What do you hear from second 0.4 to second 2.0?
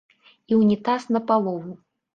І унітаз на палову.